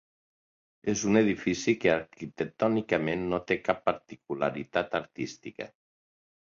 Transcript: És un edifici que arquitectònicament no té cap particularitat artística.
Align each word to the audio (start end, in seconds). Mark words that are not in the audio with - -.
És 0.93 1.03
un 1.09 1.19
edifici 1.21 1.75
que 1.83 1.91
arquitectònicament 1.97 3.29
no 3.35 3.43
té 3.53 3.61
cap 3.71 3.87
particularitat 3.93 5.03
artística. 5.05 5.75